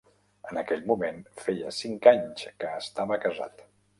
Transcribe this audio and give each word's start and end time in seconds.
En 0.51 0.59
aquell 0.61 0.79
moment 0.91 1.19
feia 1.41 1.75
cinc 1.81 2.09
anys 2.13 2.47
que 2.63 2.73
estava 2.81 3.21
casat. 3.27 3.65